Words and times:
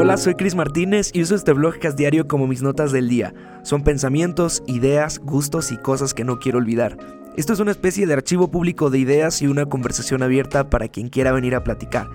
Hola, 0.00 0.16
soy 0.16 0.36
Cris 0.36 0.54
Martínez 0.54 1.10
y 1.12 1.22
uso 1.22 1.34
este 1.34 1.52
blogcast 1.52 1.98
diario 1.98 2.28
como 2.28 2.46
mis 2.46 2.62
notas 2.62 2.92
del 2.92 3.08
día. 3.08 3.34
Son 3.64 3.82
pensamientos, 3.82 4.62
ideas, 4.68 5.18
gustos 5.18 5.72
y 5.72 5.76
cosas 5.76 6.14
que 6.14 6.22
no 6.22 6.38
quiero 6.38 6.58
olvidar. 6.58 6.96
Esto 7.38 7.52
es 7.52 7.60
una 7.60 7.70
especie 7.70 8.04
de 8.04 8.14
archivo 8.14 8.50
público 8.50 8.90
de 8.90 8.98
ideas 8.98 9.42
y 9.42 9.46
una 9.46 9.64
conversación 9.66 10.24
abierta 10.24 10.70
para 10.70 10.88
quien 10.88 11.08
quiera 11.08 11.30
venir 11.30 11.54
a 11.54 11.62
platicar. 11.62 12.08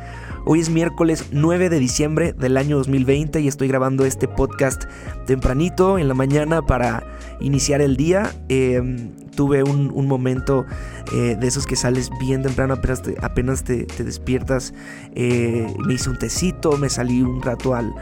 Hoy 0.43 0.59
es 0.59 0.69
miércoles 0.69 1.27
9 1.31 1.69
de 1.69 1.79
diciembre 1.79 2.33
del 2.33 2.57
año 2.57 2.75
2020 2.75 3.39
y 3.39 3.47
estoy 3.47 3.69
grabando 3.69 4.03
este 4.03 4.27
podcast 4.27 4.83
tempranito 5.25 5.97
en 5.97 6.09
la 6.09 6.13
mañana 6.13 6.61
para 6.61 7.05
iniciar 7.39 7.79
el 7.79 7.95
día. 7.95 8.35
Em, 8.49 9.13
tuve 9.33 9.63
un, 9.63 10.07
momento 10.07 10.65
eh, 11.13 11.37
de 11.39 11.47
esos 11.47 11.65
que 11.65 11.77
sales 11.77 12.09
bien 12.19 12.43
temprano, 12.43 12.73
apenas 13.21 13.63
te, 13.63 13.85
despiertas. 14.03 14.73
Eh, 15.15 15.73
me 15.87 15.93
hice 15.93 16.09
un 16.09 16.19
tecito, 16.19 16.77
me 16.77 16.89
salí 16.89 17.21
un 17.21 17.41
rato 17.41 17.75
al 17.75 17.93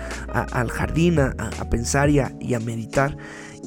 jardín 0.71 1.19
a, 1.19 1.35
pensar 1.69 2.09
y 2.09 2.19
a 2.19 2.59
meditar 2.59 3.15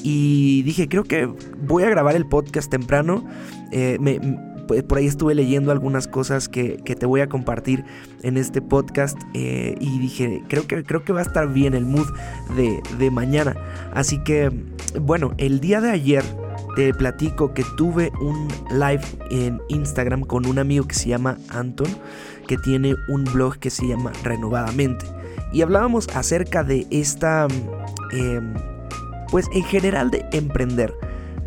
y 0.02 0.62
dije, 0.62 0.88
creo 0.88 1.04
que 1.04 1.26
voy 1.66 1.84
a 1.84 1.88
grabar 1.88 2.16
el 2.16 2.26
podcast 2.26 2.70
temprano. 2.70 3.24
Eh, 3.72 3.98
pues, 4.66 4.82
por 4.82 4.98
ahí 4.98 5.06
estuve 5.06 5.34
leyendo 5.34 5.72
algunas 5.72 6.08
cosas 6.08 6.48
que, 6.48 6.78
te 6.78 7.06
voy 7.06 7.20
a 7.20 7.28
compartir 7.28 7.84
en 8.22 8.36
este 8.36 8.62
podcast 8.62 9.18
eh, 9.34 9.74
y 9.80 9.98
dije, 9.98 10.42
creo 10.48 10.66
que, 10.66 10.82
creo 10.84 11.04
que 11.04 11.12
va 11.12 11.20
a 11.20 11.24
estar 11.24 11.52
bien 11.52 11.74
el 11.74 11.84
mood 11.84 12.06
de, 12.56 12.80
de 12.98 13.10
mañana. 13.10 13.54
Así 13.92 14.22
que, 14.24 14.50
bueno, 15.00 15.34
el 15.38 15.60
día 15.60 15.80
de 15.80 15.90
ayer 15.90 16.24
te 16.76 16.92
platico 16.94 17.54
que 17.54 17.64
tuve 17.76 18.10
un 18.20 18.48
live 18.70 19.04
en 19.30 19.60
Instagram 19.68 20.22
con 20.22 20.46
un 20.46 20.58
amigo 20.58 20.86
que 20.86 20.94
se 20.94 21.08
llama 21.08 21.38
Anton, 21.48 21.88
que 22.48 22.56
tiene 22.58 22.94
un 23.08 23.24
blog 23.24 23.58
que 23.58 23.70
se 23.70 23.86
llama 23.86 24.12
Renovadamente. 24.22 25.06
Y 25.52 25.62
hablábamos 25.62 26.08
acerca 26.14 26.64
de 26.64 26.86
esta... 26.90 27.46
Eh, 28.12 28.40
pues 29.34 29.50
en 29.52 29.64
general 29.64 30.12
de 30.12 30.24
emprender, 30.30 30.94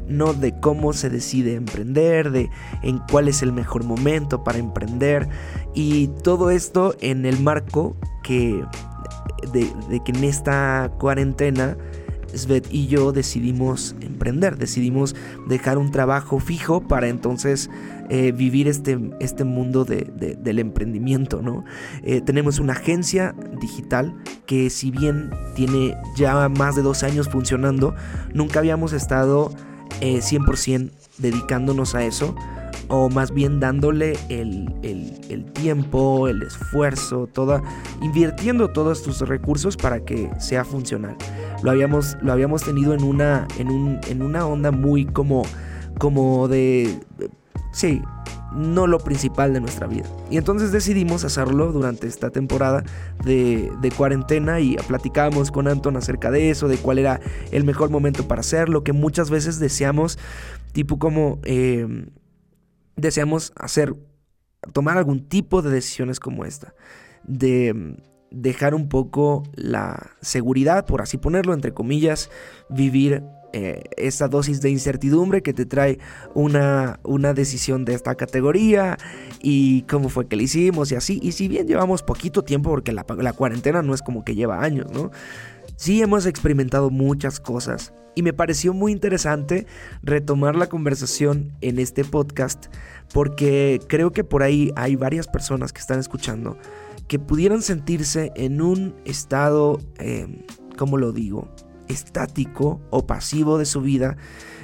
no 0.10 0.34
de 0.34 0.60
cómo 0.60 0.92
se 0.92 1.10
decide 1.10 1.54
emprender, 1.54 2.32
de 2.32 2.50
en 2.84 2.98
cuál 3.10 3.30
es 3.30 3.42
el 3.42 3.54
mejor 3.54 3.86
momento 3.86 4.44
para 4.44 4.58
emprender 4.58 5.30
y 5.74 6.08
todo 6.22 6.52
esto 6.52 6.98
en 7.00 7.26
el 7.26 7.40
marco 7.40 7.96
que 8.24 8.62
de, 9.54 9.72
que 10.04 10.12
en 10.12 10.26
esta 10.26 10.92
cuarentena 11.00 11.78
Svet 12.34 12.68
y 12.70 12.88
yo 12.88 13.14
decidimos 13.14 13.96
emprender, 14.02 14.58
decidimos 14.58 15.16
dejar 15.48 15.78
un 15.78 15.90
trabajo 15.90 16.42
fijo 16.42 16.82
para 16.82 17.08
entonces 17.08 17.70
eh, 18.10 18.34
vivir 18.34 18.68
este, 18.68 19.00
este 19.22 19.46
mundo 19.46 19.86
del 19.86 20.60
emprendimiento, 20.60 21.42
¿no? 21.42 21.64
Eh, 22.04 22.20
tenemos 22.20 22.60
una 22.60 22.74
agencia 22.74 23.34
digital 23.62 24.14
que 24.48 24.72
si 24.72 24.90
bien 24.90 25.30
tiene 25.54 25.96
ya 26.16 26.50
más 26.50 26.76
de 26.76 26.82
dos 26.82 27.04
años 27.04 27.30
funcionando, 27.30 27.94
nunca 28.34 28.60
habíamos 28.60 28.94
estado 28.94 29.52
100% 30.02 30.88
eh, 30.88 30.92
dedicándonos 31.20 31.94
a 31.94 32.04
eso 32.04 32.36
o 32.90 33.10
más 33.10 33.34
bien 33.34 33.60
dándole 33.60 34.18
el, 34.30 35.46
tiempo, 35.54 36.28
el 36.28 36.44
esfuerzo, 36.44 37.28
toda, 37.28 37.62
invirtiendo 38.02 38.70
todos 38.70 39.04
tus 39.04 39.20
recursos 39.22 39.76
para 39.76 40.00
que 40.00 40.30
sea 40.40 40.64
funcional. 40.64 41.16
Lo 41.64 41.72
habíamos, 41.72 42.18
lo 42.22 42.32
habíamos 42.32 42.64
tenido 42.64 42.94
en 42.94 43.04
una, 43.04 43.48
en, 43.58 44.00
en 44.08 44.22
una 44.22 44.46
onda 44.46 44.72
muy 44.72 45.06
como, 45.06 45.44
como 46.00 46.48
de, 46.48 47.00
sí, 47.72 48.02
no 48.58 48.88
lo 48.88 49.00
principal 49.00 49.54
de 49.54 49.62
nuestra 49.62 49.88
vida. 49.88 50.06
Y 50.30 50.38
entonces 50.38 50.72
decidimos 50.72 51.24
hacerlo 51.24 51.72
durante 51.72 52.08
esta 52.08 52.32
temporada 52.32 52.84
de, 53.24 53.72
cuarentena 53.96 54.60
y 54.60 54.76
platicábamos 54.88 55.52
con 55.52 55.68
Anton 55.68 55.96
acerca 55.96 56.32
de 56.32 56.50
eso, 56.50 56.68
de 56.68 56.78
cuál 56.78 57.00
era 57.00 57.22
el 57.52 57.64
mejor 57.64 57.90
momento 57.90 58.28
para 58.28 58.42
hacerlo, 58.42 58.84
que 58.84 58.94
muchas 58.94 59.30
veces 59.30 59.60
deseamos, 59.60 60.18
tipo 60.74 61.00
como... 61.00 61.40
Eh, 61.44 62.08
deseamos 62.98 63.54
hacer, 63.56 63.96
tomar 64.74 64.98
algún 64.98 65.30
tipo 65.30 65.62
de 65.62 65.70
decisiones 65.70 66.20
como 66.20 66.44
esta, 66.44 66.74
de 67.24 67.74
mm, 67.74 67.96
dejar 68.32 68.76
un 68.76 68.90
poco 68.90 69.44
la 69.54 70.12
seguridad, 70.22 70.86
por 70.86 71.02
así 71.02 71.18
ponerlo, 71.18 71.54
entre 71.54 71.74
comillas, 71.74 72.30
vivir 72.70 73.24
eh, 73.54 73.84
esa 73.96 74.28
dosis 74.28 74.62
de 74.62 74.70
incertidumbre 74.70 75.42
que 75.42 75.54
te 75.54 75.66
trae 75.66 76.00
una, 76.34 77.00
una 77.04 77.34
decisión 77.34 77.86
de 77.86 77.94
esta 77.94 78.16
categoría 78.16 78.98
y 79.42 79.84
cómo 79.84 80.10
fue 80.10 80.28
que 80.28 80.36
la 80.36 80.44
hicimos 80.44 80.92
y 80.92 80.96
así. 80.96 81.20
Y 81.22 81.32
si 81.32 81.48
bien 81.48 81.68
llevamos 81.68 82.04
poquito 82.04 82.44
tiempo, 82.44 82.70
porque 82.70 82.92
la, 82.92 83.06
la 83.18 83.34
cuarentena 83.34 83.82
no 83.82 83.94
es 83.94 84.02
como 84.02 84.24
que 84.24 84.36
lleva 84.36 84.64
años, 84.64 84.92
¿no? 84.92 85.12
Sí 85.76 86.02
hemos 86.02 86.26
experimentado 86.26 86.90
muchas 86.90 87.40
cosas 87.40 87.94
y 88.16 88.24
me 88.24 88.34
pareció 88.34 88.74
muy 88.74 88.92
interesante 88.92 89.68
retomar 90.02 90.56
la 90.56 90.68
conversación 90.68 91.54
en 91.62 91.78
este 91.78 92.04
podcast 92.04 92.66
porque 93.14 93.80
creo 93.88 94.12
que 94.12 94.24
por 94.24 94.42
ahí 94.42 94.72
hay 94.76 94.96
varias 94.96 95.28
personas 95.28 95.72
que 95.72 95.80
están 95.80 96.00
escuchando 96.00 96.58
que 97.08 97.20
pudieran 97.20 97.62
sentirse 97.62 98.32
en 98.36 98.62
un 98.62 98.96
estado, 99.06 99.80
eh, 100.00 100.44
¿cómo 100.78 100.98
lo 100.98 101.12
digo? 101.12 101.48
Estático 101.88 102.82
o 102.90 103.06
pasivo 103.08 103.58
de 103.58 103.66
su 103.66 103.82
vida, 103.82 104.18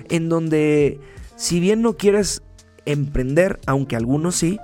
en 0.09 0.29
donde 0.29 0.99
si 1.35 1.59
bien 1.59 1.81
no 1.81 1.97
quieres 1.97 2.43
emprender, 2.85 3.59
aunque 3.65 3.95
algunos 3.95 4.35
sí, 4.35 4.59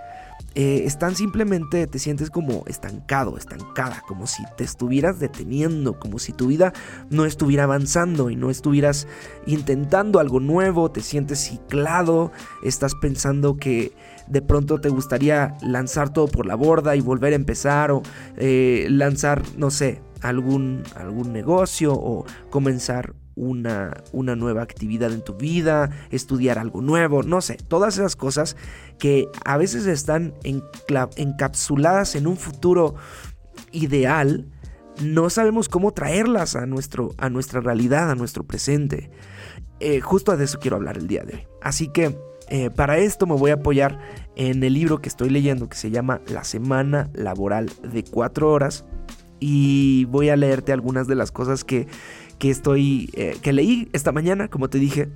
eh, 0.55 0.83
están 0.85 1.15
simplemente, 1.15 1.85
te 1.85 1.99
sientes 1.99 2.31
como 2.31 2.63
estancado, 2.65 3.37
estancada, 3.37 4.03
como 4.07 4.25
si 4.25 4.43
te 4.57 4.63
estuvieras 4.63 5.19
deteniendo, 5.19 5.99
como 5.99 6.17
si 6.17 6.33
tu 6.33 6.47
vida 6.47 6.73
no 7.09 7.25
estuviera 7.25 7.63
avanzando 7.63 8.31
y 8.31 8.35
no 8.35 8.49
estuvieras 8.49 9.07
intentando 9.45 10.19
algo 10.19 10.39
nuevo, 10.39 10.89
te 10.91 11.01
sientes 11.01 11.39
ciclado, 11.39 12.31
estás 12.63 12.95
pensando 12.95 13.57
que 13.57 13.93
de 14.27 14.41
pronto 14.41 14.81
te 14.81 14.89
gustaría 14.89 15.55
lanzar 15.61 16.11
todo 16.11 16.27
por 16.27 16.47
la 16.47 16.55
borda 16.55 16.95
y 16.95 17.01
volver 17.01 17.33
a 17.33 17.35
empezar 17.35 17.91
o 17.91 18.01
eh, 18.37 18.87
lanzar, 18.89 19.43
no 19.55 19.69
sé, 19.69 20.01
algún, 20.21 20.83
algún 20.95 21.33
negocio 21.33 21.93
o 21.93 22.25
comenzar 22.49 23.15
una, 23.35 24.03
una 24.11 24.35
nueva 24.35 24.61
actividad 24.61 25.13
en 25.13 25.23
tu 25.23 25.33
vida, 25.35 25.91
estudiar 26.11 26.59
algo 26.59 26.81
nuevo, 26.81 27.23
no 27.23 27.41
sé, 27.41 27.55
todas 27.55 27.95
esas 27.95 28.15
cosas 28.15 28.57
que 28.97 29.27
a 29.45 29.57
veces 29.57 29.85
están 29.85 30.33
encapsuladas 31.15 32.15
en 32.15 32.27
un 32.27 32.37
futuro 32.37 32.95
ideal, 33.71 34.47
no 35.01 35.29
sabemos 35.29 35.69
cómo 35.69 35.93
traerlas 35.93 36.55
a, 36.55 36.65
nuestro, 36.65 37.13
a 37.17 37.29
nuestra 37.29 37.61
realidad, 37.61 38.11
a 38.11 38.15
nuestro 38.15 38.43
presente. 38.43 39.09
Eh, 39.79 40.01
justo 40.01 40.35
de 40.35 40.43
eso 40.43 40.59
quiero 40.59 40.75
hablar 40.75 40.97
el 40.97 41.07
día 41.07 41.23
de 41.23 41.35
hoy. 41.35 41.47
Así 41.61 41.87
que 41.87 42.17
eh, 42.49 42.69
para 42.69 42.97
esto 42.97 43.25
me 43.25 43.35
voy 43.35 43.51
a 43.51 43.55
apoyar 43.55 43.99
en 44.35 44.63
el 44.63 44.73
libro 44.73 45.01
que 45.01 45.07
estoy 45.07 45.29
leyendo 45.29 45.69
que 45.69 45.77
se 45.77 45.91
llama 45.91 46.21
La 46.27 46.43
Semana 46.43 47.09
Laboral 47.13 47.71
de 47.83 48.03
Cuatro 48.03 48.51
Horas. 48.51 48.85
Y 49.39 50.05
voy 50.05 50.29
a 50.29 50.35
leerte 50.35 50.73
algunas 50.73 51.07
de 51.07 51.15
las 51.15 51.31
cosas 51.31 51.63
que, 51.63 51.87
que 52.37 52.49
estoy, 52.49 53.09
eh, 53.13 53.37
que 53.41 53.53
leí 53.53 53.89
esta 53.93 54.11
mañana, 54.11 54.47
como 54.47 54.69
te 54.69 54.79
dije, 54.79 55.09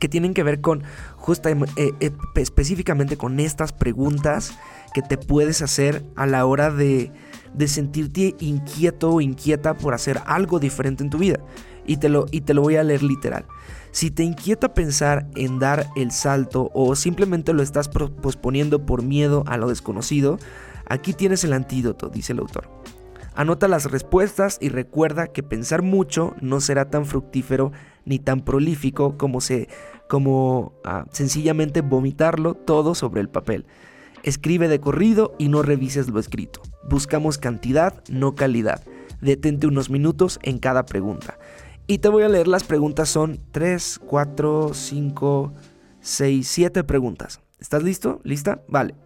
que 0.00 0.08
tienen 0.08 0.34
que 0.34 0.42
ver 0.42 0.60
con 0.60 0.82
justa, 1.16 1.50
eh, 1.50 1.92
eh, 2.00 2.10
específicamente 2.34 3.16
con 3.16 3.38
estas 3.38 3.72
preguntas 3.72 4.52
que 4.94 5.02
te 5.02 5.18
puedes 5.18 5.62
hacer 5.62 6.04
a 6.16 6.26
la 6.26 6.46
hora 6.46 6.70
de, 6.70 7.12
de 7.54 7.68
sentirte 7.68 8.34
inquieto 8.40 9.10
o 9.10 9.20
inquieta 9.20 9.74
por 9.74 9.94
hacer 9.94 10.20
algo 10.26 10.58
diferente 10.58 11.04
en 11.04 11.10
tu 11.10 11.18
vida. 11.18 11.38
Y 11.86 11.98
te, 11.98 12.08
lo, 12.08 12.26
y 12.30 12.42
te 12.42 12.54
lo 12.54 12.62
voy 12.62 12.76
a 12.76 12.84
leer 12.84 13.02
literal. 13.02 13.46
Si 13.90 14.10
te 14.10 14.22
inquieta 14.22 14.74
pensar 14.74 15.26
en 15.34 15.58
dar 15.58 15.88
el 15.96 16.12
salto 16.12 16.70
o 16.72 16.94
simplemente 16.94 17.52
lo 17.52 17.62
estás 17.62 17.88
posponiendo 17.88 18.86
por 18.86 19.02
miedo 19.02 19.42
a 19.46 19.56
lo 19.56 19.68
desconocido, 19.68 20.38
aquí 20.86 21.14
tienes 21.14 21.42
el 21.42 21.52
antídoto, 21.52 22.08
dice 22.08 22.32
el 22.32 22.38
autor. 22.38 22.68
Anota 23.40 23.68
las 23.68 23.90
respuestas 23.90 24.58
y 24.60 24.68
recuerda 24.68 25.28
que 25.28 25.42
pensar 25.42 25.80
mucho 25.80 26.36
no 26.42 26.60
será 26.60 26.90
tan 26.90 27.06
fructífero 27.06 27.72
ni 28.04 28.18
tan 28.18 28.42
prolífico 28.42 29.16
como, 29.16 29.38
como 30.10 30.74
ah, 30.84 31.06
sencillamente 31.10 31.80
vomitarlo 31.80 32.52
todo 32.52 32.94
sobre 32.94 33.22
el 33.22 33.30
papel. 33.30 33.64
Escribe 34.24 34.68
de 34.68 34.78
corrido 34.78 35.36
y 35.38 35.48
no 35.48 35.62
revises 35.62 36.10
lo 36.10 36.20
escrito. 36.20 36.60
Buscamos 36.86 37.38
cantidad, 37.38 38.04
no 38.10 38.34
calidad. 38.34 38.84
Detente 39.22 39.66
unos 39.66 39.88
minutos 39.88 40.38
en 40.42 40.58
cada 40.58 40.84
pregunta. 40.84 41.38
Y 41.86 42.00
te 42.00 42.10
voy 42.10 42.24
a 42.24 42.28
leer 42.28 42.46
las 42.46 42.64
preguntas, 42.64 43.08
son 43.08 43.40
3, 43.52 44.02
4, 44.06 44.74
5, 44.74 45.54
6, 45.98 46.46
7 46.46 46.84
preguntas. 46.84 47.40
¿Estás 47.58 47.84
listo? 47.84 48.20
¿Lista? 48.22 48.60
Vale. 48.68 48.96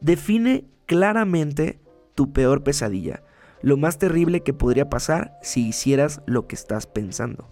Define 0.00 0.64
claramente 0.86 1.78
tu 2.14 2.32
peor 2.32 2.62
pesadilla, 2.62 3.22
lo 3.64 3.78
más 3.78 3.98
terrible 3.98 4.42
que 4.42 4.52
podría 4.52 4.90
pasar 4.90 5.38
si 5.42 5.68
hicieras 5.68 6.20
lo 6.26 6.46
que 6.46 6.54
estás 6.54 6.86
pensando. 6.86 7.48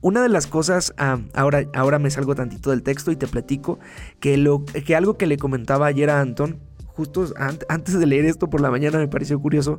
Una 0.00 0.22
de 0.22 0.30
las 0.30 0.46
cosas, 0.46 0.94
ah, 0.96 1.18
ahora, 1.34 1.66
ahora 1.74 1.98
me 1.98 2.10
salgo 2.10 2.34
tantito 2.34 2.70
del 2.70 2.82
texto 2.82 3.10
y 3.10 3.16
te 3.16 3.26
platico, 3.26 3.78
que, 4.20 4.38
lo, 4.38 4.64
que 4.64 4.96
algo 4.96 5.18
que 5.18 5.26
le 5.26 5.36
comentaba 5.36 5.86
ayer 5.86 6.08
a 6.08 6.22
Anton, 6.22 6.58
justo 6.86 7.26
antes 7.68 7.98
de 7.98 8.06
leer 8.06 8.24
esto 8.24 8.48
por 8.48 8.62
la 8.62 8.70
mañana 8.70 8.98
me 8.98 9.08
pareció 9.08 9.38
curioso 9.38 9.78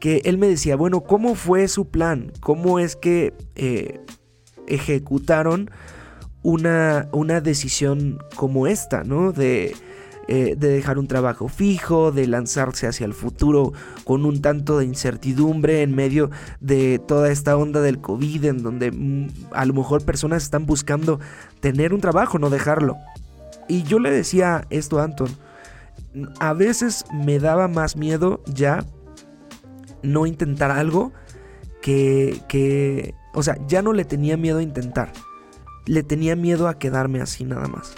que 0.00 0.20
él 0.24 0.36
me 0.36 0.48
decía, 0.48 0.74
bueno, 0.74 1.02
¿cómo 1.02 1.36
fue 1.36 1.68
su 1.68 1.88
plan? 1.88 2.32
¿Cómo 2.40 2.80
es 2.80 2.96
que 2.96 3.34
eh, 3.54 4.00
ejecutaron 4.66 5.70
una, 6.42 7.08
una 7.12 7.40
decisión 7.40 8.18
como 8.34 8.66
esta, 8.66 9.04
¿no? 9.04 9.30
De 9.30 9.76
eh, 10.28 10.54
de 10.56 10.68
dejar 10.68 10.98
un 10.98 11.06
trabajo 11.06 11.48
fijo, 11.48 12.12
de 12.12 12.26
lanzarse 12.26 12.86
hacia 12.86 13.04
el 13.04 13.12
futuro 13.12 13.72
con 14.04 14.24
un 14.24 14.40
tanto 14.40 14.78
de 14.78 14.86
incertidumbre 14.86 15.82
en 15.82 15.94
medio 15.94 16.30
de 16.60 16.98
toda 16.98 17.30
esta 17.30 17.56
onda 17.56 17.80
del 17.80 18.00
COVID, 18.00 18.44
en 18.44 18.62
donde 18.62 18.90
mm, 18.90 19.28
a 19.52 19.64
lo 19.66 19.74
mejor 19.74 20.04
personas 20.04 20.42
están 20.42 20.66
buscando 20.66 21.20
tener 21.60 21.92
un 21.92 22.00
trabajo, 22.00 22.38
no 22.38 22.50
dejarlo. 22.50 22.96
Y 23.68 23.82
yo 23.82 23.98
le 23.98 24.10
decía 24.10 24.66
esto 24.70 24.98
a 24.98 25.04
Anton, 25.04 25.28
a 26.40 26.52
veces 26.52 27.04
me 27.12 27.38
daba 27.38 27.68
más 27.68 27.96
miedo 27.96 28.42
ya 28.46 28.84
no 30.02 30.26
intentar 30.26 30.70
algo 30.70 31.12
que, 31.82 32.40
que, 32.48 33.14
o 33.34 33.42
sea, 33.42 33.58
ya 33.66 33.82
no 33.82 33.92
le 33.92 34.04
tenía 34.04 34.36
miedo 34.36 34.58
a 34.58 34.62
intentar, 34.62 35.12
le 35.86 36.02
tenía 36.02 36.36
miedo 36.36 36.68
a 36.68 36.78
quedarme 36.78 37.20
así 37.20 37.44
nada 37.44 37.68
más. 37.68 37.94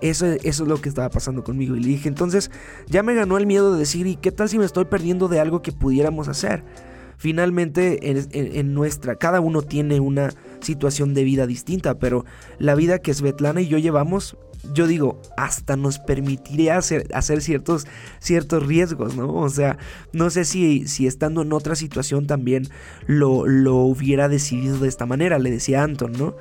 Eso, 0.00 0.26
es 0.26 0.60
lo 0.60 0.80
que 0.80 0.88
estaba 0.88 1.10
pasando 1.10 1.44
conmigo. 1.44 1.76
Y 1.76 1.80
le 1.80 1.88
dije, 1.88 2.08
entonces 2.08 2.50
ya 2.86 3.02
me 3.02 3.14
ganó 3.14 3.38
el 3.38 3.46
miedo 3.46 3.72
de 3.72 3.78
decir, 3.78 4.06
¿y 4.06 4.16
qué 4.16 4.32
tal 4.32 4.48
si 4.48 4.58
me 4.58 4.64
estoy 4.64 4.86
perdiendo 4.86 5.28
de 5.28 5.40
algo 5.40 5.62
que 5.62 5.72
pudiéramos 5.72 6.28
hacer? 6.28 6.64
Finalmente, 7.16 7.98
en, 8.58 8.72
nuestra, 8.72 9.14
cada 9.16 9.40
uno 9.40 9.60
tiene 9.60 10.00
una 10.00 10.32
situación 10.60 11.12
de 11.12 11.22
vida 11.22 11.46
distinta, 11.46 11.98
pero 11.98 12.24
la 12.58 12.74
vida 12.74 13.00
que 13.00 13.12
Svetlana 13.12 13.60
y 13.60 13.68
yo 13.68 13.76
llevamos, 13.76 14.38
yo 14.72 14.86
digo, 14.86 15.20
hasta 15.36 15.76
nos 15.76 15.98
permitiría 15.98 16.78
hacer, 16.78 17.08
hacer 17.12 17.42
ciertos, 17.42 17.86
ciertos 18.20 18.66
riesgos, 18.66 19.16
¿no? 19.16 19.34
O 19.34 19.50
sea, 19.50 19.76
no 20.14 20.30
sé 20.30 20.46
si, 20.46 20.88
si 20.88 21.06
estando 21.06 21.42
en 21.42 21.52
otra 21.52 21.74
situación 21.74 22.26
también 22.26 22.68
lo, 23.06 23.46
lo 23.46 23.76
hubiera 23.76 24.30
decidido 24.30 24.78
de 24.78 24.88
esta 24.88 25.04
manera, 25.04 25.38
le 25.38 25.50
decía 25.50 25.82
Anton, 25.82 26.12
¿no? 26.12 26.36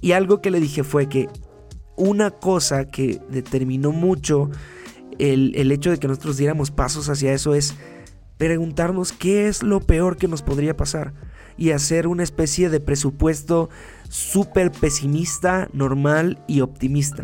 Y 0.00 0.10
algo 0.10 0.40
que 0.40 0.50
le 0.50 0.58
dije 0.58 0.82
fue 0.82 1.08
que 1.08 1.28
una 1.96 2.30
cosa 2.30 2.86
que 2.86 3.20
determinó 3.30 3.92
mucho 3.92 4.50
el, 5.18 5.72
hecho 5.72 5.90
de 5.90 5.98
que 5.98 6.08
nosotros 6.08 6.36
diéramos 6.36 6.70
pasos 6.70 7.08
hacia 7.08 7.32
eso 7.32 7.54
es 7.54 7.74
preguntarnos 8.36 9.12
qué 9.12 9.48
es 9.48 9.62
lo 9.62 9.80
peor 9.80 10.16
que 10.16 10.28
nos 10.28 10.42
podría 10.42 10.76
pasar 10.76 11.14
y 11.56 11.70
hacer 11.70 12.06
una 12.06 12.22
especie 12.22 12.68
de 12.68 12.80
presupuesto 12.80 13.70
súper 14.08 14.70
pesimista, 14.70 15.68
normal 15.72 16.38
y 16.46 16.60
optimista. 16.60 17.22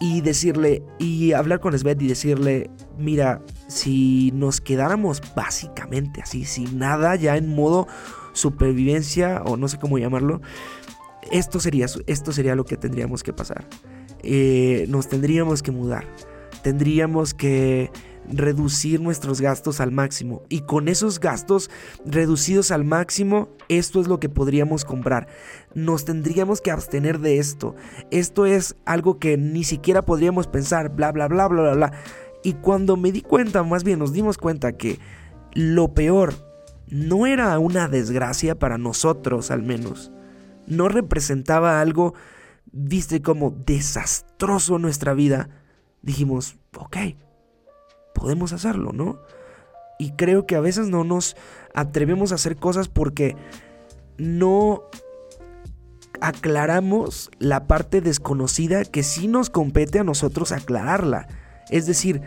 Y 0.00 0.20
decirle, 0.20 0.84
y 1.00 1.32
hablar 1.32 1.58
con 1.58 1.76
Svet 1.76 2.00
y 2.00 2.06
decirle, 2.06 2.70
mira, 2.96 3.42
si 3.66 4.30
nos 4.32 4.60
quedáramos 4.60 5.20
básicamente 5.34 6.22
así, 6.22 6.44
sin 6.44 6.78
nada, 6.78 7.16
ya 7.16 7.36
en 7.36 7.52
modo 7.52 7.88
supervivencia 8.32 9.42
o 9.44 9.56
no 9.56 9.66
sé 9.66 9.78
cómo 9.78 9.98
llamarlo, 9.98 10.40
esto 11.30 11.60
sería, 11.60 11.86
esto 12.06 12.32
sería 12.32 12.54
lo 12.54 12.64
que 12.64 12.76
tendríamos 12.76 13.22
que 13.22 13.32
pasar. 13.32 13.66
Eh, 14.22 14.86
nos 14.88 15.08
tendríamos 15.08 15.62
que 15.62 15.70
mudar. 15.70 16.04
Tendríamos 16.62 17.34
que 17.34 17.90
reducir 18.30 19.00
nuestros 19.00 19.40
gastos 19.40 19.80
al 19.80 19.92
máximo. 19.92 20.42
Y 20.48 20.60
con 20.60 20.88
esos 20.88 21.20
gastos 21.20 21.70
reducidos 22.04 22.70
al 22.70 22.84
máximo, 22.84 23.48
esto 23.68 24.00
es 24.00 24.08
lo 24.08 24.20
que 24.20 24.28
podríamos 24.28 24.84
comprar. 24.84 25.28
Nos 25.74 26.04
tendríamos 26.04 26.60
que 26.60 26.70
abstener 26.70 27.20
de 27.20 27.38
esto. 27.38 27.74
Esto 28.10 28.46
es 28.46 28.76
algo 28.84 29.18
que 29.18 29.36
ni 29.36 29.64
siquiera 29.64 30.02
podríamos 30.02 30.46
pensar, 30.46 30.90
bla, 30.90 31.12
bla, 31.12 31.28
bla, 31.28 31.48
bla, 31.48 31.62
bla, 31.62 31.74
bla. 31.74 31.92
Y 32.42 32.54
cuando 32.54 32.96
me 32.96 33.12
di 33.12 33.22
cuenta, 33.22 33.62
más 33.62 33.84
bien 33.84 33.98
nos 33.98 34.12
dimos 34.12 34.38
cuenta 34.38 34.72
que 34.72 34.98
lo 35.54 35.94
peor 35.94 36.34
no 36.88 37.26
era 37.26 37.58
una 37.58 37.88
desgracia 37.88 38.58
para 38.58 38.78
nosotros 38.78 39.50
al 39.50 39.62
menos 39.62 40.12
no 40.68 40.88
representaba 40.88 41.80
algo, 41.80 42.14
viste 42.72 43.22
como 43.22 43.50
desastroso 43.50 44.78
nuestra 44.78 45.14
vida, 45.14 45.48
dijimos, 46.02 46.56
ok, 46.76 46.96
podemos 48.14 48.52
hacerlo, 48.52 48.92
¿no? 48.92 49.18
Y 49.98 50.12
creo 50.12 50.46
que 50.46 50.54
a 50.54 50.60
veces 50.60 50.88
no 50.88 51.04
nos 51.04 51.36
atrevemos 51.74 52.32
a 52.32 52.36
hacer 52.36 52.56
cosas 52.56 52.88
porque 52.88 53.36
no 54.16 54.84
aclaramos 56.20 57.30
la 57.38 57.66
parte 57.66 58.00
desconocida 58.00 58.84
que 58.84 59.02
sí 59.02 59.28
nos 59.28 59.50
compete 59.50 59.98
a 59.98 60.04
nosotros 60.04 60.52
aclararla. 60.52 61.28
Es 61.70 61.86
decir, 61.86 62.22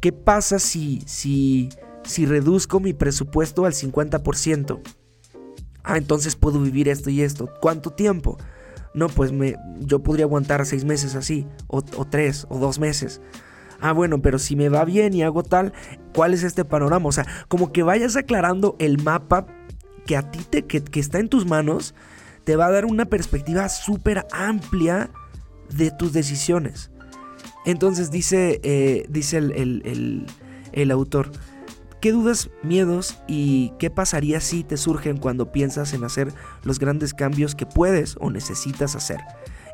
¿qué 0.00 0.12
pasa 0.12 0.58
si, 0.58 1.02
si, 1.06 1.70
si 2.04 2.26
reduzco 2.26 2.80
mi 2.80 2.92
presupuesto 2.92 3.64
al 3.64 3.72
50%? 3.72 4.80
Ah, 5.84 5.96
entonces 5.96 6.36
puedo 6.36 6.60
vivir 6.60 6.88
esto 6.88 7.10
y 7.10 7.22
esto. 7.22 7.48
¿Cuánto 7.60 7.90
tiempo? 7.90 8.38
No, 8.92 9.08
pues 9.08 9.32
me, 9.32 9.56
yo 9.78 10.02
podría 10.02 10.24
aguantar 10.24 10.66
seis 10.66 10.84
meses 10.84 11.14
así, 11.14 11.46
o, 11.68 11.82
tres, 11.82 12.46
o 12.48 12.58
dos 12.58 12.78
meses. 12.78 13.20
Ah, 13.80 13.92
bueno, 13.92 14.20
pero 14.20 14.38
si 14.38 14.56
me 14.56 14.68
va 14.68 14.84
bien 14.84 15.14
y 15.14 15.22
hago 15.22 15.42
tal, 15.42 15.72
¿cuál 16.14 16.34
es 16.34 16.42
este 16.42 16.64
panorama? 16.64 17.08
O 17.08 17.12
sea, 17.12 17.26
como 17.48 17.72
que 17.72 17.82
vayas 17.82 18.16
aclarando 18.16 18.76
el 18.78 19.02
mapa 19.02 19.46
que 20.06 20.16
a 20.16 20.30
ti 20.30 20.40
te, 20.48 20.66
que, 20.66 20.82
está 21.00 21.18
en 21.18 21.28
tus 21.28 21.46
manos, 21.46 21.94
te 22.44 22.56
va 22.56 22.66
a 22.66 22.70
dar 22.70 22.84
una 22.84 23.06
perspectiva 23.06 23.68
súper 23.68 24.26
amplia 24.32 25.10
de 25.70 25.90
tus 25.92 26.12
decisiones. 26.12 26.90
Entonces 27.64 28.10
dice, 28.10 28.60
eh, 28.64 29.06
dice 29.08 29.38
el, 29.38 30.26
el 30.72 30.90
autor, 30.90 31.30
¿Qué 32.00 32.12
dudas, 32.12 32.48
miedos 32.62 33.18
y 33.28 33.74
qué 33.78 33.90
pasaría 33.90 34.40
si 34.40 34.64
te 34.64 34.78
surgen 34.78 35.18
cuando 35.18 35.52
piensas 35.52 35.92
en 35.92 36.02
hacer 36.02 36.32
los 36.64 36.78
grandes 36.78 37.12
cambios 37.12 37.54
que 37.54 37.66
puedes 37.66 38.16
o 38.20 38.30
necesitas 38.30 38.96
hacer? 38.96 39.20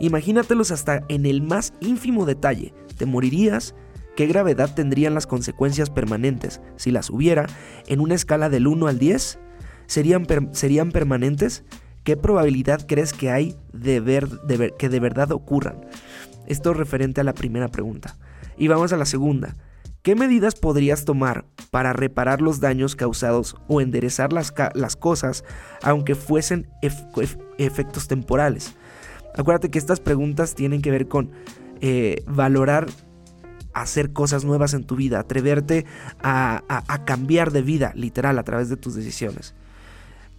Imagínatelos 0.01 0.73
hasta 0.73 1.05
en 1.09 1.25
el 1.25 1.41
más 1.41 1.73
ínfimo 1.79 2.27
detalle. 2.27 2.75
¿Te 2.99 3.07
morirías? 3.07 3.77
¿Qué 4.17 4.27
gravedad 4.27 4.75
tendrían 4.75 5.15
las 5.15 5.29
consecuencias 5.29 5.89
permanentes 5.89 6.61
si 6.75 6.91
las 6.91 7.11
hubiera 7.11 7.47
en 7.87 8.01
una 8.01 8.17
escala 8.17 8.49
del 8.49 8.67
1 8.67 8.89
al 8.89 8.99
10? 8.99 9.39
¿Serían, 9.87 10.27
¿Serían 10.51 10.91
permanentes? 10.91 11.63
¿Qué 12.03 12.17
probabilidad 12.17 12.89
crees 12.89 13.13
que 13.13 13.31
hay 13.31 13.55
de, 13.73 14.01
ver, 14.01 14.29
de 14.29 14.75
que 14.77 14.89
de 14.89 14.99
verdad 14.99 15.31
ocurran? 15.31 15.87
Esto 16.49 16.75
referente 16.75 17.21
a 17.21 17.25
la 17.25 17.35
primera 17.35 17.69
pregunta. 17.69 18.17
Y 18.59 18.67
vamos 18.67 18.93
a 18.93 18.97
la 18.97 19.05
segunda. 19.05 19.55
¿Qué 20.07 20.15
medidas 20.15 20.55
podrías 20.55 21.05
tomar 21.05 21.47
para 21.73 21.93
reparar 21.93 22.41
los 22.41 22.61
daños 22.61 22.95
causados 22.95 23.57
o 23.67 23.81
enderezar 23.81 24.33
las, 24.33 24.53
cosas 24.95 25.43
aunque 25.83 26.15
fuesen 26.15 26.69
efectos 27.59 28.07
temporales? 28.07 28.75
Acuérdate 29.37 29.69
que 29.69 29.81
estas 29.81 29.99
preguntas 29.99 30.55
tienen 30.55 30.81
que 30.81 30.93
ver 30.93 31.09
con 31.09 31.33
eh, 31.81 32.23
valorar 32.29 32.87
hacer 33.75 34.13
cosas 34.13 34.45
nuevas 34.45 34.75
en 34.75 34.85
tu 34.85 34.95
vida, 34.95 35.19
atreverte 35.19 35.87
a, 36.21 37.03
cambiar 37.05 37.51
de 37.51 37.63
vida, 37.63 37.91
literal, 37.97 38.39
a 38.39 38.45
través 38.45 38.69
de 38.69 38.77
tus 38.77 38.95
decisiones. 38.95 39.57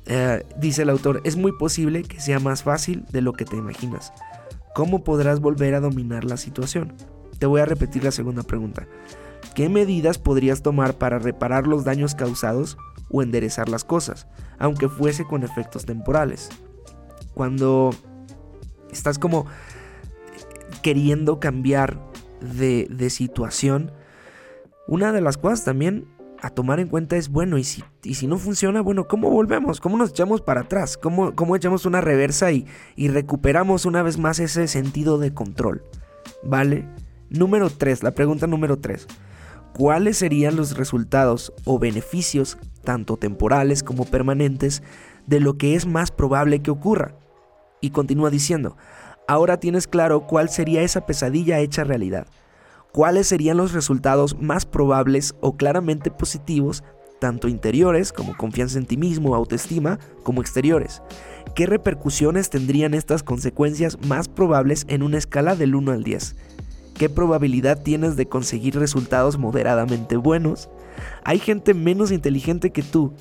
Eh, 0.05 0.45
dice 0.57 0.83
el 0.83 0.89
autor, 0.89 1.19
es 1.25 1.35
muy 1.35 1.51
posible 1.51 2.03
que 2.03 2.21
sea 2.21 2.39
más 2.39 2.63
fácil 2.63 3.03
de 3.11 3.19
lo 3.19 3.33
que 3.33 3.43
te 3.43 3.57
imaginas. 3.57 4.13
¿Cómo 4.73 5.03
podrás 5.03 5.41
volver 5.41 5.75
a 5.75 5.81
dominar 5.81 6.23
la 6.23 6.37
situación? 6.37 6.93
Te 7.37 7.47
voy 7.47 7.59
a 7.59 7.65
repetir 7.65 8.05
la 8.05 8.11
segunda 8.11 8.43
pregunta. 8.43 8.87
¿Qué 9.57 9.69
medidas 9.69 10.19
podrías 10.19 10.61
tomar 10.61 10.99
para 10.99 11.17
reparar 11.17 11.65
los 11.65 11.83
daños 11.83 12.13
causados 12.13 12.77
o 13.09 13.23
enderezar 13.23 13.69
las 13.69 13.83
cosas, 13.83 14.27
aunque 14.59 14.87
fuese 14.87 15.25
con 15.25 15.43
efectos 15.43 15.85
temporales? 15.85 16.49
Cuando 17.33 17.89
estás 18.91 19.17
como 19.17 19.47
queriendo 20.83 21.39
cambiar 21.39 21.99
de, 22.39 23.09
situación, 23.09 23.91
una 24.87 25.11
de 25.11 25.21
las 25.21 25.37
cosas 25.37 25.63
también 25.63 26.05
a 26.39 26.51
tomar 26.51 26.79
en 26.79 26.87
cuenta 26.87 27.17
es, 27.17 27.29
bueno, 27.29 27.57
y 27.57 27.63
si, 27.63 27.83
y 28.03 28.13
si 28.13 28.27
no 28.27 28.37
funciona, 28.37 28.81
bueno, 28.81 29.07
¿cómo 29.07 29.31
volvemos? 29.31 29.81
¿Cómo 29.81 29.97
nos 29.97 30.11
echamos 30.11 30.41
para 30.41 30.61
atrás? 30.61 30.97
¿Cómo, 30.97 31.33
cómo 31.33 31.55
echamos 31.55 31.87
una 31.87 31.99
reversa 31.99 32.51
y, 32.51 32.67
y, 32.95 33.07
recuperamos 33.07 33.85
una 33.85 34.03
vez 34.03 34.19
más 34.19 34.37
ese 34.37 34.67
sentido 34.67 35.17
de 35.17 35.33
control? 35.33 35.83
¿Vale? 36.43 36.87
Número 37.31 37.71
3, 37.71 38.03
la 38.03 38.11
pregunta 38.11 38.45
número 38.45 38.77
3 38.77 39.07
cuáles 39.73 40.17
serían 40.17 40.55
los 40.55 40.77
resultados 40.77 41.53
o 41.65 41.79
beneficios, 41.79 42.57
tanto 42.83 43.17
temporales 43.17 43.83
como 43.83 44.05
permanentes, 44.05 44.83
de 45.25 45.39
lo 45.39 45.57
que 45.57 45.75
es 45.75 45.85
más 45.85 46.11
probable 46.11 46.61
que 46.61 46.71
ocurra. 46.71 47.15
Y 47.81 47.91
continúa 47.91 48.29
diciendo, 48.29 48.77
ahora 49.27 49.59
tienes 49.59 49.87
claro 49.87 50.25
cuál 50.25 50.49
sería 50.49 50.81
esa 50.81 51.05
pesadilla 51.05 51.59
hecha 51.59 51.83
realidad. 51.83 52.27
¿Cuáles 52.91 53.27
serían 53.27 53.57
los 53.57 53.73
resultados 53.73 54.39
más 54.39 54.65
probables 54.65 55.35
o 55.41 55.55
claramente 55.57 56.09
positivos, 56.09 56.83
tanto 57.19 57.47
interiores 57.47 58.11
como 58.11 58.35
confianza 58.35 58.79
en 58.79 58.85
ti 58.85 58.97
mismo, 58.97 59.35
autoestima, 59.35 59.99
como 60.23 60.41
exteriores? 60.41 61.03
¿Qué 61.53 61.65
repercusiones 61.65 62.49
tendrían 62.49 62.93
estas 62.93 63.21
consecuencias 63.21 63.97
más 64.07 64.27
probables 64.27 64.85
en 64.87 65.03
una 65.03 65.17
escala 65.17 65.55
del 65.55 65.75
1 65.75 65.91
al 65.91 66.03
10? 66.03 66.35
¿Qué 66.97 67.09
probabilidad 67.09 67.83
tienes 67.83 68.15
de 68.15 68.27
conseguir 68.27 68.77
resultados 68.77 69.37
moderadamente 69.37 70.17
buenos? 70.17 70.69
¿Hay 71.23 71.39
gente 71.39 71.73
menos 71.73 72.11
inteligente 72.11 72.71
que 72.71 72.81
tú 72.81 73.13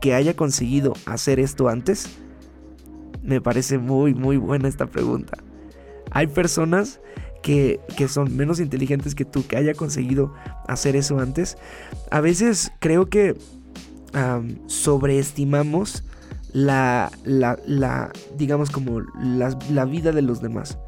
que 0.00 0.14
haya 0.14 0.34
conseguido 0.34 0.94
hacer 1.06 1.38
esto 1.40 1.68
antes? 1.68 2.08
Me 3.22 3.40
parece 3.40 3.78
muy, 3.78 4.14
muy 4.14 4.36
buena 4.38 4.68
esta 4.68 4.86
pregunta. 4.86 5.36
Hay 6.10 6.28
personas 6.28 7.00
que, 7.42 7.80
son 8.08 8.36
menos 8.36 8.60
inteligentes 8.60 9.14
que 9.14 9.24
tú, 9.24 9.46
que 9.46 9.56
haya 9.56 9.74
conseguido 9.74 10.32
hacer 10.66 10.96
eso 10.96 11.18
antes. 11.18 11.56
A 12.10 12.20
veces 12.20 12.72
creo 12.78 13.08
que 13.08 13.36
sobreestimamos 14.66 16.04
la, 16.52 17.10
la, 17.24 18.12
digamos 18.36 18.70
como 18.70 19.00
la, 19.20 19.84
vida 19.84 20.12
de 20.12 20.22
los 20.22 20.40
demás. 20.40 20.78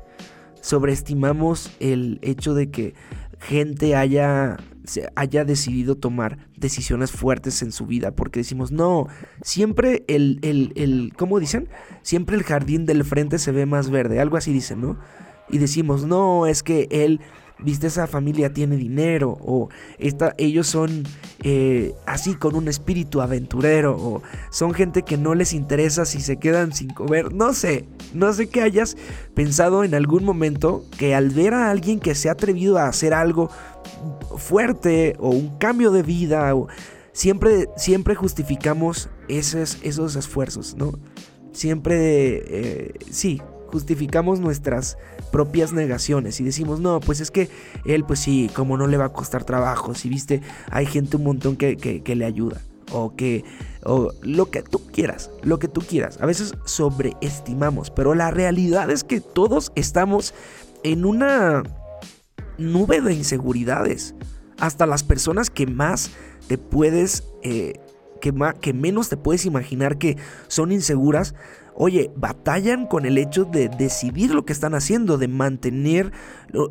Sobreestimamos 0.61 1.71
el 1.81 2.19
hecho 2.23 2.55
de 2.55 2.71
que 2.71 2.95
gente 3.40 3.97
haya, 3.97 4.59
haya 5.14 5.45
decidido 5.45 5.97
tomar 5.97 6.38
decisiones 6.57 7.11
fuertes 7.11 7.62
en 7.62 7.73
su 7.73 7.87
vida. 7.87 8.12
Porque 8.12 8.40
decimos, 8.40 8.71
no, 8.73 9.07
siempre 9.43 10.05
el, 10.09 10.38
el, 10.43 10.73
el, 10.76 11.12
¿cómo 11.17 11.40
dicen? 11.40 11.69
Siempre 12.02 12.37
el 12.37 12.43
jardín 12.43 12.87
del 12.87 13.05
frente 13.05 13.38
se 13.38 13.52
ve 13.52 13.67
más 13.67 13.90
verde. 13.90 14.21
Algo 14.21 14.37
así 14.37 14.52
dicen, 14.52 14.81
¿no? 14.81 14.99
Y 15.49 15.59
decimos, 15.59 16.05
no, 16.05 16.47
es 16.47 16.62
que 16.62 16.87
él 16.90 17.21
viste, 17.62 17.87
esa 17.87 18.07
familia 18.07 18.52
tiene 18.52 18.76
dinero, 18.76 19.37
o 19.40 19.69
esta, 19.99 20.35
ellos 20.38 20.67
son 20.67 21.05
eh, 21.43 21.95
así 22.07 22.35
con 22.35 22.55
un 22.55 22.69
espíritu 22.69 23.21
aventurero, 23.21 23.97
o 23.97 24.23
son 24.50 24.75
gente 24.75 25.02
que 25.02 25.17
no 25.17 25.35
les 25.35 25.52
interesa 25.52 26.05
si 26.05 26.21
se 26.21 26.38
quedan 26.38 26.73
sin 26.73 26.90
comer, 26.90 27.33
no 27.33 27.52
sé, 27.52 27.87
no 28.14 28.33
sé 28.33 28.49
que 28.49 28.62
hayas 28.62 28.97
pensado 29.35 29.85
en 29.85 29.95
algún 29.95 30.25
momento 30.25 30.85
que 30.99 31.14
al 31.14 31.31
ver 31.31 31.55
a 31.55 31.71
alguien 31.71 32.00
que 32.00 32.14
se 32.14 32.29
ha 32.29 32.33
atrevido 32.33 32.79
a 32.79 32.88
hacer 32.88 33.14
algo 33.14 33.50
fuerte, 34.37 35.17
o 35.19 35.31
un 35.31 35.59
cambio 35.59 35.90
de 35.90 36.02
vida, 36.02 36.55
o, 36.55 36.69
siempre, 37.12 37.69
siempre 37.76 38.14
justificamos 38.14 39.09
esos, 39.29 39.79
esos 39.83 40.17
esfuerzos, 40.17 40.75
¿no? 40.76 40.93
Siempre, 41.52 42.43
eh, 42.47 42.95
sí, 43.11 43.43
justificamos 43.70 44.40
nuestras 44.40 44.98
propias 45.30 45.72
negaciones 45.72 46.40
y 46.40 46.44
decimos, 46.44 46.80
no, 46.80 47.00
pues 47.00 47.20
es 47.20 47.30
que 47.30 47.48
él, 47.84 48.04
pues 48.04 48.20
sí, 48.20 48.50
como 48.54 48.76
no 48.76 48.86
le 48.86 48.96
va 48.96 49.06
a 49.06 49.12
costar 49.12 49.44
trabajo, 49.44 49.94
si 49.94 50.08
viste, 50.08 50.42
hay 50.70 50.86
gente 50.86 51.16
un 51.16 51.24
montón 51.24 51.56
que, 51.56 51.76
que, 51.76 52.16
le 52.16 52.24
ayuda 52.24 52.60
o 52.92 53.14
que 53.14 53.44
o 53.84 54.12
lo 54.22 54.50
que 54.50 54.62
tú 54.62 54.80
quieras, 54.92 55.30
lo 55.42 55.58
que 55.58 55.68
tú 55.68 55.80
quieras. 55.80 56.18
A 56.20 56.26
veces 56.26 56.54
sobreestimamos, 56.64 57.90
pero 57.90 58.14
la 58.14 58.30
realidad 58.30 58.90
es 58.90 59.04
que 59.04 59.20
todos 59.20 59.72
estamos 59.74 60.34
en 60.82 61.04
una 61.04 61.62
nube 62.58 63.00
de 63.00 63.14
inseguridades. 63.14 64.14
Hasta 64.58 64.86
las 64.86 65.02
personas 65.02 65.48
que 65.48 65.66
más 65.66 66.10
te 66.48 66.58
puedes, 66.58 67.24
eh, 67.42 67.80
que, 68.20 68.34
que 68.60 68.72
menos 68.74 69.08
te 69.08 69.16
puedes 69.16 69.46
imaginar 69.46 69.96
que 69.96 70.16
son 70.48 70.72
inseguras, 70.72 71.34
oye, 71.74 72.10
batallan 72.16 72.86
con 72.86 73.06
el 73.06 73.18
hecho 73.18 73.44
de 73.44 73.68
decidir 73.68 74.34
lo 74.34 74.44
que 74.44 74.52
están 74.52 74.74
haciendo, 74.74 75.18
de 75.18 75.28
mantener 75.28 76.12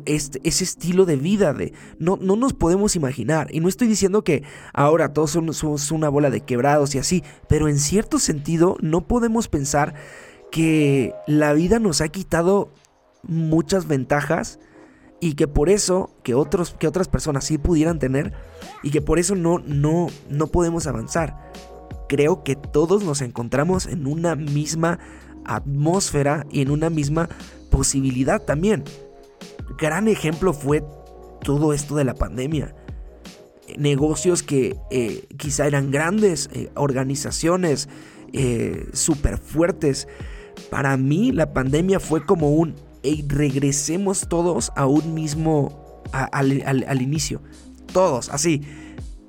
este, 0.04 0.40
ese 0.44 0.64
estilo 0.64 1.04
de 1.04 1.16
vida, 1.16 1.52
de 1.52 1.72
no, 1.98 2.18
no 2.20 2.36
nos 2.36 2.52
podemos 2.52 2.96
imaginar. 2.96 3.48
Y 3.50 3.60
no 3.60 3.68
estoy 3.68 3.88
diciendo 3.88 4.22
que 4.22 4.42
ahora 4.72 5.12
todos 5.12 5.30
somos 5.30 5.90
una 5.90 6.08
bola 6.08 6.30
de 6.30 6.42
quebrados 6.42 6.94
y 6.94 6.98
así, 6.98 7.24
pero 7.48 7.68
en 7.68 7.78
cierto 7.78 8.18
sentido 8.18 8.76
no 8.80 9.06
podemos 9.06 9.48
pensar 9.48 9.94
que 10.50 11.14
la 11.26 11.52
vida 11.52 11.78
nos 11.78 12.00
ha 12.00 12.08
quitado 12.08 12.70
muchas 13.22 13.86
ventajas 13.86 14.58
y 15.20 15.34
que 15.34 15.46
por 15.46 15.68
eso 15.68 16.10
que 16.22 16.34
otros 16.34 16.74
que 16.78 16.88
otras 16.88 17.08
personas 17.08 17.44
sí 17.44 17.58
pudieran 17.58 17.98
tener 17.98 18.32
y 18.82 18.90
que 18.90 19.02
por 19.02 19.18
eso 19.18 19.34
no 19.34 19.58
no 19.58 20.08
no 20.30 20.46
podemos 20.46 20.86
avanzar 20.86 21.49
creo 22.10 22.42
que 22.42 22.56
todos 22.56 23.04
nos 23.04 23.20
encontramos 23.20 23.86
en 23.86 24.08
una 24.08 24.34
misma 24.34 24.98
atmósfera 25.44 26.44
y 26.50 26.60
en 26.60 26.72
una 26.72 26.90
misma 26.90 27.28
posibilidad 27.70 28.42
también. 28.42 28.82
Gran 29.78 30.08
ejemplo 30.08 30.52
fue 30.52 30.82
todo 31.44 31.72
esto 31.72 31.94
de 31.94 32.02
la 32.02 32.14
pandemia. 32.14 32.74
Negocios 33.78 34.42
que 34.42 34.76
eh, 34.90 35.24
quizá 35.36 35.68
eran 35.68 35.92
grandes, 35.92 36.50
eh, 36.52 36.72
organizaciones 36.74 37.88
eh, 38.32 38.88
súper 38.92 39.38
fuertes. 39.38 40.08
Para 40.68 40.96
mí 40.96 41.30
la 41.30 41.52
pandemia 41.52 42.00
fue 42.00 42.26
como 42.26 42.50
un, 42.50 42.74
regresemos 43.28 44.28
todos 44.28 44.72
a 44.74 44.86
un 44.86 45.14
mismo, 45.14 46.02
al 46.10 47.02
inicio. 47.02 47.40
Todos, 47.92 48.30
así. 48.30 48.62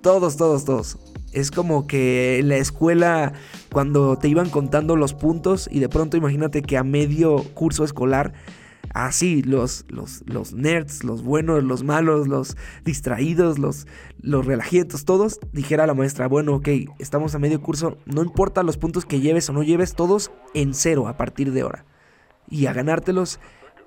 Todos, 0.02 0.36
todos, 0.36 0.66
todos. 0.66 0.98
Es 1.32 1.52
como 1.52 1.88
que 1.88 2.40
en 2.40 2.50
la 2.50 2.58
escuela 2.58 3.34
cuando 3.72 4.18
te 4.18 4.28
iban 4.28 4.50
contando 4.50 4.96
los 4.96 5.14
puntos 5.14 5.70
y 5.72 5.80
de 5.80 5.90
pronto 5.90 6.18
imagínate 6.18 6.62
que 6.62 6.78
a 6.78 6.84
medio 6.84 7.44
curso 7.54 7.84
escolar, 7.84 8.34
así 8.94 9.42
los, 9.42 9.86
los, 9.88 10.24
los 10.26 10.54
nerds, 10.54 11.04
los 11.04 11.24
buenos, 11.24 11.64
los 11.64 11.84
malos, 11.84 12.28
los 12.28 12.58
distraídos, 12.84 13.60
los, 13.60 13.88
los 14.22 14.46
relajientos, 14.46 15.06
todos, 15.06 15.40
dijera 15.54 15.88
la 15.88 15.94
maestra, 15.94 16.28
bueno, 16.28 16.56
ok, 16.56 16.68
estamos 17.00 17.34
a 17.36 17.40
medio 17.40 17.62
curso, 17.62 17.98
no 18.06 18.22
importa 18.22 18.64
los 18.64 18.78
puntos 18.78 19.06
que 19.06 19.22
lleves 19.22 19.50
o 19.50 19.54
no 19.54 19.64
lleves, 19.64 19.94
todos 19.94 20.32
en 20.54 20.74
cero 20.74 21.08
a 21.08 21.18
partir 21.18 21.52
de 21.52 21.62
ahora. 21.62 21.86
Y 22.50 22.66
a 22.66 22.74
ganártelos 22.74 23.40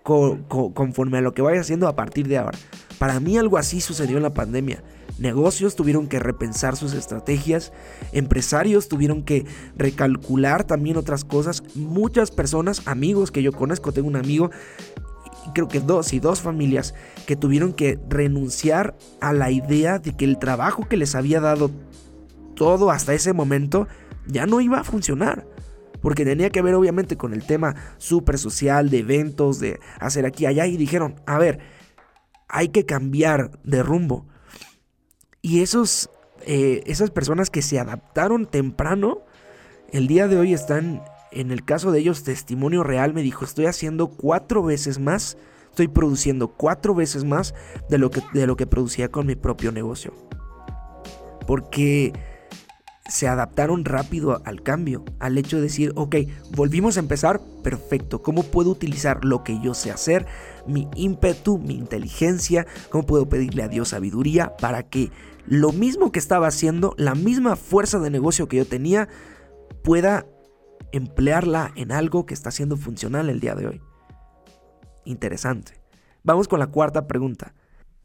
conforme 0.02 1.18
a 1.18 1.20
lo 1.20 1.34
que 1.34 1.42
vayas 1.42 1.62
haciendo 1.62 1.88
a 1.88 1.96
partir 1.96 2.28
de 2.28 2.38
ahora. 2.38 2.58
Para 2.98 3.20
mí 3.20 3.36
algo 3.36 3.58
así 3.58 3.80
sucedió 3.80 4.16
en 4.16 4.22
la 4.22 4.34
pandemia. 4.34 4.82
Negocios 5.18 5.76
tuvieron 5.76 6.08
que 6.08 6.18
repensar 6.18 6.76
sus 6.76 6.92
estrategias, 6.92 7.72
empresarios 8.12 8.88
tuvieron 8.88 9.22
que 9.22 9.46
recalcular 9.76 10.64
también 10.64 10.96
otras 10.96 11.24
cosas, 11.24 11.62
muchas 11.76 12.30
personas, 12.30 12.82
amigos 12.86 13.30
que 13.30 13.42
yo 13.42 13.52
conozco, 13.52 13.92
tengo 13.92 14.08
un 14.08 14.16
amigo, 14.16 14.50
creo 15.54 15.68
que 15.68 15.80
dos 15.80 16.12
y 16.12 16.20
dos 16.20 16.40
familias 16.40 16.94
que 17.26 17.36
tuvieron 17.36 17.72
que 17.72 17.98
renunciar 18.08 18.96
a 19.20 19.32
la 19.32 19.50
idea 19.50 19.98
de 19.98 20.16
que 20.16 20.24
el 20.24 20.38
trabajo 20.38 20.88
que 20.88 20.96
les 20.96 21.14
había 21.14 21.40
dado 21.40 21.70
todo 22.54 22.90
hasta 22.90 23.14
ese 23.14 23.32
momento 23.32 23.86
ya 24.26 24.46
no 24.46 24.60
iba 24.60 24.80
a 24.80 24.84
funcionar. 24.84 25.46
Porque 26.00 26.26
tenía 26.26 26.50
que 26.50 26.60
ver 26.60 26.74
obviamente 26.74 27.16
con 27.16 27.32
el 27.32 27.46
tema 27.46 27.76
súper 27.96 28.36
social, 28.36 28.90
de 28.90 28.98
eventos, 28.98 29.58
de 29.58 29.80
hacer 29.98 30.26
aquí 30.26 30.44
allá. 30.44 30.66
Y 30.66 30.76
dijeron, 30.76 31.14
a 31.26 31.38
ver, 31.38 31.60
hay 32.46 32.68
que 32.68 32.84
cambiar 32.84 33.58
de 33.64 33.82
rumbo. 33.82 34.26
Y 35.44 35.60
esos, 35.60 36.08
eh, 36.46 36.82
esas 36.86 37.10
personas 37.10 37.50
que 37.50 37.60
se 37.60 37.78
adaptaron 37.78 38.46
temprano, 38.46 39.26
el 39.92 40.06
día 40.06 40.26
de 40.26 40.38
hoy 40.38 40.54
están, 40.54 41.04
en 41.32 41.50
el 41.50 41.66
caso 41.66 41.92
de 41.92 41.98
ellos, 42.00 42.24
testimonio 42.24 42.82
real, 42.82 43.12
me 43.12 43.20
dijo, 43.20 43.44
estoy 43.44 43.66
haciendo 43.66 44.06
cuatro 44.06 44.62
veces 44.62 44.98
más, 44.98 45.36
estoy 45.68 45.88
produciendo 45.88 46.48
cuatro 46.48 46.94
veces 46.94 47.24
más 47.24 47.54
de 47.90 47.98
lo 47.98 48.10
que, 48.10 48.22
de 48.32 48.46
lo 48.46 48.56
que 48.56 48.66
producía 48.66 49.10
con 49.10 49.26
mi 49.26 49.34
propio 49.34 49.70
negocio. 49.70 50.14
Porque 51.46 52.14
se 53.06 53.28
adaptaron 53.28 53.84
rápido 53.84 54.40
al 54.46 54.62
cambio, 54.62 55.04
al 55.18 55.36
hecho 55.36 55.56
de 55.56 55.64
decir, 55.64 55.92
ok, 55.94 56.16
volvimos 56.56 56.96
a 56.96 57.00
empezar, 57.00 57.42
perfecto, 57.62 58.22
¿cómo 58.22 58.44
puedo 58.44 58.70
utilizar 58.70 59.26
lo 59.26 59.44
que 59.44 59.60
yo 59.60 59.74
sé 59.74 59.90
hacer, 59.90 60.24
mi 60.66 60.88
ímpetu, 60.96 61.58
mi 61.58 61.74
inteligencia, 61.74 62.66
cómo 62.88 63.04
puedo 63.04 63.28
pedirle 63.28 63.62
a 63.62 63.68
Dios 63.68 63.90
sabiduría 63.90 64.56
para 64.56 64.84
que 64.84 65.10
lo 65.46 65.72
mismo 65.72 66.12
que 66.12 66.18
estaba 66.18 66.46
haciendo, 66.46 66.94
la 66.96 67.14
misma 67.14 67.56
fuerza 67.56 67.98
de 67.98 68.10
negocio 68.10 68.48
que 68.48 68.56
yo 68.56 68.66
tenía, 68.66 69.08
pueda 69.82 70.26
emplearla 70.92 71.72
en 71.76 71.92
algo 71.92 72.26
que 72.26 72.34
está 72.34 72.50
siendo 72.50 72.76
funcional 72.76 73.28
el 73.28 73.40
día 73.40 73.54
de 73.54 73.66
hoy. 73.66 73.82
Interesante. 75.04 75.80
Vamos 76.22 76.48
con 76.48 76.58
la 76.58 76.68
cuarta 76.68 77.06
pregunta. 77.06 77.54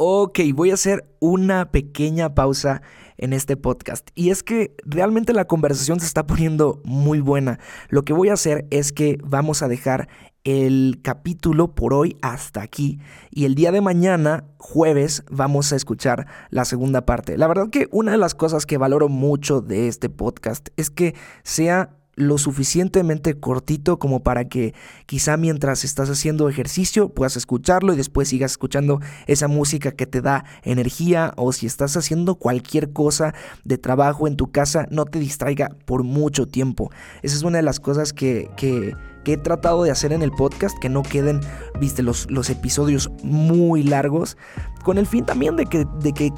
Ok, 0.01 0.39
voy 0.56 0.72
a 0.72 0.75
hacer 0.75 1.13
una 1.20 1.72
pequeña 1.72 2.34
pausa 2.34 2.82
en 3.18 3.34
este 3.34 3.58
podcast. 3.58 4.08
Y 4.15 4.29
es 4.29 4.44
que 4.44 4.74
realmente 4.86 5.34
la 5.34 5.44
conversación 5.44 6.00
se 6.00 6.06
está 6.06 6.25
poniendo 6.25 6.82
muy 6.86 7.20
buena. 7.20 7.60
Lo 7.89 8.06
que 8.06 8.13
voy 8.13 8.29
a 8.29 8.34
hacer 8.36 8.65
es 8.70 8.94
que 8.94 9.18
vamos 9.25 9.62
a 9.62 9.68
dejar 9.68 10.08
el 10.46 11.01
capítulo 11.03 11.75
por 11.75 11.94
hoy 11.94 12.15
hasta 12.22 12.62
aquí. 12.62 13.01
Y 13.29 13.44
el 13.44 13.56
día 13.56 13.74
de 13.74 13.82
mañana, 13.82 14.46
jueves, 14.58 15.25
vamos 15.29 15.74
a 15.74 15.75
escuchar 15.75 16.27
la 16.50 16.63
segunda 16.63 17.06
parte. 17.06 17.38
La 17.38 17.48
verdad 17.48 17.70
que 17.70 17.89
una 17.91 18.13
de 18.13 18.18
las 18.18 18.36
cosas 18.36 18.65
que 18.65 18.77
valoro 18.77 19.10
mucho 19.10 19.60
de 19.60 19.89
este 19.89 20.08
podcast 20.08 20.70
es 20.77 20.89
que 20.89 21.13
sea 21.44 21.99
lo 22.20 22.38
suficientemente 22.38 23.40
cortito 23.40 23.98
como 23.98 24.22
para 24.22 24.50
que 24.50 24.74
quizá 25.06 25.38
mientras 25.38 25.86
estás 25.86 26.10
haciendo 26.10 26.50
ejercicio 26.50 27.10
puedas 27.10 27.38
escucharlo 27.38 27.94
y 27.94 27.98
después 27.98 28.28
sigas 28.28 28.52
escuchando 28.52 29.00
esa 29.26 29.48
música 29.48 29.94
que 29.94 30.06
te 30.06 30.22
da 30.22 30.44
energía 30.64 31.34
o 31.38 31.54
si 31.54 31.66
estás 31.66 31.96
haciendo 31.96 32.36
cualquier 32.36 32.92
cosa 32.92 33.34
de 33.64 33.78
trabajo 33.78 34.28
en 34.28 34.36
tu 34.36 34.52
casa, 34.52 34.86
no 34.92 35.06
te 35.06 35.18
distraiga 35.18 35.70
por 35.86 36.04
mucho 36.04 36.46
tiempo. 36.46 36.92
Esa 37.22 37.38
es 37.38 37.44
una 37.44 37.58
de 37.58 37.64
las 37.64 37.80
cosas 37.80 38.12
que, 38.12 38.50
que, 38.58 38.96
he 39.26 39.38
tratado 39.38 39.84
de 39.84 39.92
hacer 39.92 40.12
en 40.12 40.24
el 40.24 40.32
podcast, 40.32 40.76
que 40.80 40.90
no 40.90 41.04
queden, 41.04 41.40
viste, 41.80 42.02
los, 42.02 42.32
los 42.32 42.50
episodios 42.50 43.12
muy 43.22 43.84
largos, 43.84 44.38
con 44.84 44.98
el 44.98 45.06
fin 45.06 45.24
también 45.24 45.56
de 45.56 45.68
que, 45.68 45.86
de 46.02 46.14
que 46.14 46.32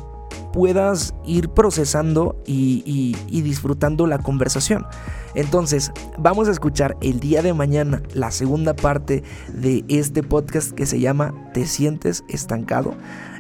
puedas 0.54 1.14
ir 1.26 1.50
procesando 1.50 2.36
y, 2.46 3.16
disfrutando 3.30 4.08
la 4.08 4.20
conversación. 4.20 4.86
Entonces, 5.34 5.92
vamos 6.18 6.48
a 6.48 6.52
escuchar 6.52 6.98
el 7.02 7.20
día 7.20 7.42
de 7.42 7.54
mañana 7.54 8.02
la 8.14 8.32
segunda 8.32 8.76
parte 8.76 9.24
de 9.48 9.86
este 9.88 10.24
podcast 10.24 10.72
que 10.72 10.86
se 10.86 11.00
llama 11.00 11.34
¿Te 11.54 11.66
sientes 11.66 12.24
estancado? 12.28 12.96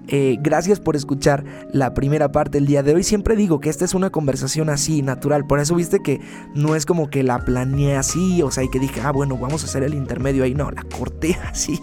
Eh, 0.08 0.38
gracias 0.42 0.80
por 0.80 0.96
escuchar 0.96 1.44
la 1.72 1.94
primera 1.94 2.32
parte 2.32 2.58
del 2.58 2.68
día 2.68 2.84
de 2.84 2.94
hoy. 2.94 3.04
Siempre 3.04 3.36
digo 3.36 3.60
que 3.60 3.70
esta 3.70 3.86
es 3.86 3.94
una 3.94 4.10
conversación 4.10 4.70
así, 4.70 5.02
natural. 5.02 5.46
Por 5.46 5.60
eso 5.60 5.76
viste 5.76 6.02
que 6.02 6.20
no 6.56 6.76
es 6.76 6.86
como 6.86 7.10
que 7.10 7.24
la 7.24 7.40
planeé 7.40 7.96
así, 7.96 8.42
o 8.42 8.52
sea, 8.52 8.64
y 8.64 8.70
que 8.70 8.80
dije, 8.80 9.02
ah, 9.02 9.12
bueno, 9.12 9.38
vamos 9.38 9.64
a 9.64 9.68
hacer 9.68 9.84
el 9.84 9.94
intermedio 9.94 10.44
ahí. 10.44 10.54
No, 10.54 10.72
la 10.72 10.84
corté 10.84 11.38
así 11.50 11.80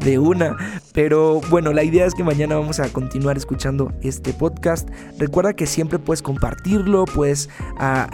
de 0.00 0.18
una. 0.18 0.56
Pero 0.92 1.40
bueno, 1.48 1.72
la 1.72 1.84
idea 1.84 2.06
es 2.06 2.14
que 2.14 2.24
mañana 2.24 2.56
vamos 2.56 2.80
a 2.80 2.88
continuar 2.92 3.36
escuchando 3.36 3.92
este 4.02 4.32
podcast. 4.32 4.88
Recuerda 5.18 5.54
que 5.54 5.66
siempre 5.66 5.98
puedes 5.98 6.22
compartirlo, 6.22 7.04
puedes, 7.04 7.48
ah, 7.78 8.10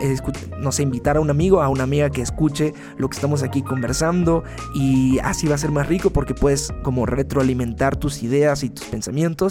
no 0.59 0.71
sé, 0.71 0.83
invitar 0.83 1.17
a 1.17 1.21
un 1.21 1.31
amigo, 1.31 1.63
a 1.63 1.69
una 1.69 1.85
amiga 1.85 2.11
que 2.11 2.23
escuche 2.23 2.75
lo 2.99 3.09
que 3.09 3.17
estamos 3.17 3.43
aquí 3.43 3.63
conversando. 3.63 4.45
Y 4.75 5.19
así 5.21 5.47
va 5.49 5.55
a 5.55 5.59
ser 5.59 5.71
más 5.71 5.89
rico 5.89 6.11
porque 6.11 6.35
puedes 6.35 6.73
como 6.83 7.07
retroalimentar 7.07 7.97
tus 7.97 8.23
ideas 8.23 8.63
y 8.63 8.71
tus 8.71 8.85
pensamientos 8.87 9.46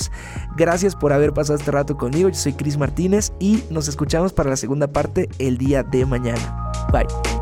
Gracias 0.55 0.95
por 0.95 1.13
haber 1.13 1.33
pasado 1.33 1.57
este 1.57 1.71
rato 1.71 1.97
conmigo. 1.97 2.29
Yo 2.29 2.35
soy 2.35 2.53
Cris 2.53 2.77
Martínez 2.77 3.33
y 3.39 3.63
nos 3.69 3.87
escuchamos 3.87 4.33
para 4.33 4.49
la 4.49 4.55
segunda 4.55 4.87
parte 4.87 5.29
el 5.39 5.57
día 5.57 5.83
de 5.83 6.05
mañana. 6.05 6.71
Bye. 6.91 7.34